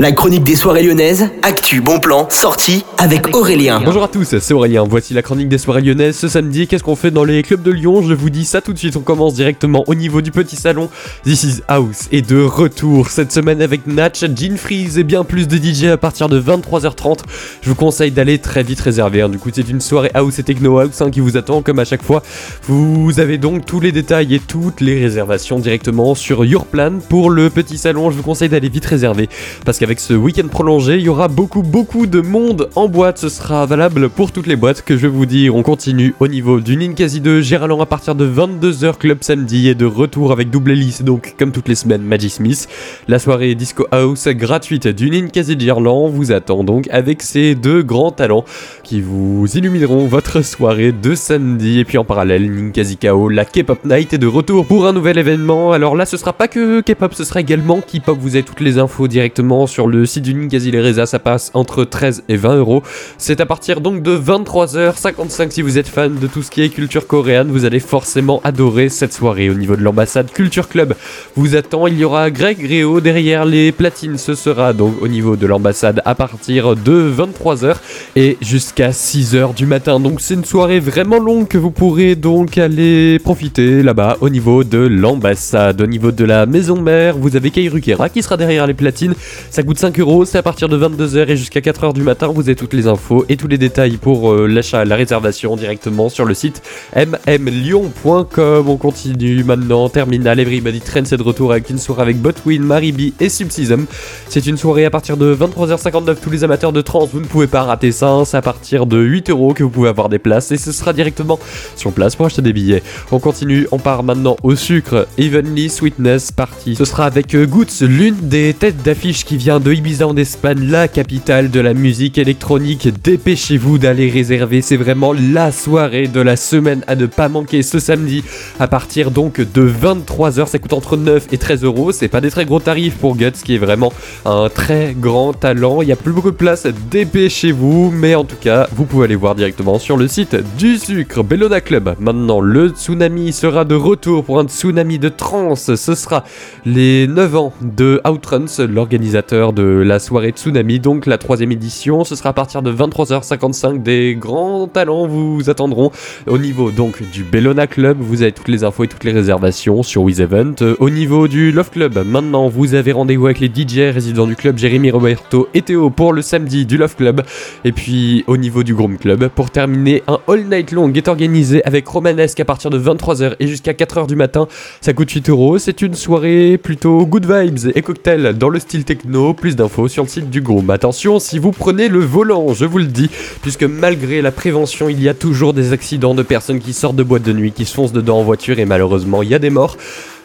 [0.00, 3.82] La chronique des soirées lyonnaises, actu, bon plan, sortie avec Aurélien.
[3.84, 4.84] Bonjour à tous, c'est Aurélien.
[4.88, 6.66] Voici la chronique des soirées lyonnaises ce samedi.
[6.66, 8.00] Qu'est-ce qu'on fait dans les clubs de Lyon?
[8.00, 8.96] Je vous dis ça tout de suite.
[8.96, 10.88] On commence directement au niveau du petit salon.
[11.24, 15.46] This is House est de retour cette semaine avec Natch, Jean Freeze et bien plus
[15.46, 17.18] de DJ à partir de 23h30.
[17.60, 19.20] Je vous conseille d'aller très vite réserver.
[19.20, 19.28] Hein.
[19.28, 21.84] Du coup, c'est une soirée House et Techno House hein, qui vous attend comme à
[21.84, 22.22] chaque fois.
[22.62, 27.28] Vous avez donc tous les détails et toutes les réservations directement sur Your Plan pour
[27.28, 28.10] le petit salon.
[28.10, 29.28] Je vous conseille d'aller vite réserver
[29.66, 33.18] parce qu'avec ce week-end prolongé, il y aura beaucoup beaucoup de monde en boîte.
[33.18, 35.56] Ce sera valable pour toutes les boîtes que je vais vous dire.
[35.56, 39.74] On continue au niveau du Ninkasi 2, Géraldon à partir de 22h Club samedi et
[39.74, 42.68] de retour avec double hélice donc comme toutes les semaines Magic Smith.
[43.08, 48.12] La soirée Disco House gratuite du Ninkasi Gerland vous attend donc avec ces deux grands
[48.12, 48.44] talents
[48.84, 53.84] qui vous illumineront votre soirée de samedi et puis en parallèle Ninkasi KO, la K-pop
[53.84, 55.72] night est de retour pour un nouvel événement.
[55.72, 58.18] Alors là ce sera pas que K-pop, ce sera également K-pop.
[58.20, 61.84] Vous avez toutes les infos directement sur le site du Ninkasi Lereza, ça passe entre
[61.84, 62.82] 13 et 20 euros.
[63.18, 66.68] C'est à partir donc de 23h55 si vous êtes fan de tout ce qui est
[66.68, 70.94] culture coréenne, vous allez forcément adorer cette soirée au niveau de l'ambassade Culture Club.
[71.36, 75.36] Vous attend, il y aura Greg Réo derrière les platines, ce sera donc au niveau
[75.36, 77.76] de l'ambassade à partir de 23h
[78.16, 80.00] et jusqu'à 6h du matin.
[80.00, 84.64] Donc c'est une soirée vraiment longue que vous pourrez donc aller profiter là-bas au niveau
[84.64, 85.80] de l'ambassade.
[85.80, 89.14] Au niveau de la maison mère, vous avez Kairukera qui sera derrière les platines.
[89.62, 92.28] Coûte 5 euros, c'est à partir de 22h et jusqu'à 4h du matin.
[92.28, 96.08] Vous avez toutes les infos et tous les détails pour euh, l'achat, la réservation directement
[96.08, 96.62] sur le site
[96.94, 98.68] mmlyon.com.
[98.68, 99.88] On continue maintenant.
[99.88, 103.86] Terminal Everybody Trend, c'est de retour avec une soirée avec Botwin, Mariby et Subsism.
[104.28, 106.16] C'est une soirée à partir de 23h59.
[106.22, 108.22] Tous les amateurs de trance, vous ne pouvez pas rater ça.
[108.24, 110.92] C'est à partir de 8 euros que vous pouvez avoir des places et ce sera
[110.92, 111.38] directement
[111.76, 112.82] sur place pour acheter des billets.
[113.10, 115.08] On continue, on part maintenant au sucre.
[115.18, 116.76] Evenly Sweetness Party.
[116.76, 120.68] Ce sera avec euh, Goots, l'une des têtes d'affiche qui vient de Ibiza en Espagne,
[120.70, 122.88] la capitale de la musique électronique.
[123.02, 127.80] Dépêchez-vous d'aller réserver, c'est vraiment la soirée de la semaine à ne pas manquer ce
[127.80, 128.22] samedi
[128.60, 130.46] à partir donc de 23h.
[130.46, 131.90] Ça coûte entre 9 et 13 euros.
[131.90, 133.92] C'est pas des très gros tarifs pour Guts qui est vraiment
[134.24, 135.82] un très grand talent.
[135.82, 137.90] Il y a plus beaucoup de place, dépêchez-vous.
[137.90, 141.60] Mais en tout cas, vous pouvez aller voir directement sur le site du sucre Bellona
[141.60, 141.96] Club.
[141.98, 145.74] Maintenant, le tsunami sera de retour pour un tsunami de trance.
[145.74, 146.24] Ce sera
[146.64, 152.04] les 9 ans de Outruns, l'organisateur de la soirée Tsunami, donc la troisième édition.
[152.04, 153.82] Ce sera à partir de 23h55.
[153.82, 155.90] Des grands talents vous attendront
[156.26, 157.96] au niveau donc du Bellona Club.
[158.00, 160.76] Vous avez toutes les infos et toutes les réservations sur WizEvent.
[160.78, 164.58] Au niveau du Love Club, maintenant vous avez rendez-vous avec les DJ résidents du club
[164.58, 167.22] Jérémy Roberto et Théo pour le samedi du Love Club.
[167.64, 171.64] Et puis au niveau du Groom Club, pour terminer, un All Night Long est organisé
[171.64, 174.46] avec Romanesque à partir de 23h et jusqu'à 4h du matin.
[174.82, 175.58] Ça coûte 8 euros.
[175.58, 179.29] C'est une soirée plutôt good vibes et cocktail dans le style techno.
[179.34, 180.70] Plus d'infos sur le site du Groom.
[180.70, 183.10] Attention si vous prenez le volant, je vous le dis,
[183.42, 187.02] puisque malgré la prévention, il y a toujours des accidents de personnes qui sortent de
[187.02, 189.50] boîte de nuit, qui se foncent dedans en voiture et malheureusement il y a des
[189.50, 189.76] morts.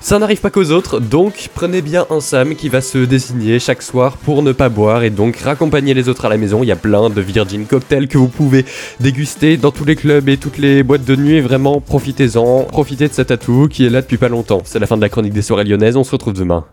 [0.00, 3.80] Ça n'arrive pas qu'aux autres, donc prenez bien un Sam qui va se désigner chaque
[3.80, 6.62] soir pour ne pas boire et donc raccompagner les autres à la maison.
[6.62, 8.66] Il y a plein de Virgin cocktails que vous pouvez
[9.00, 11.40] déguster dans tous les clubs et toutes les boîtes de nuit.
[11.40, 14.60] Vraiment, profitez-en, profitez de cet atout qui est là depuis pas longtemps.
[14.64, 16.66] C'est la fin de la chronique des soirées lyonnaises, on se retrouve demain.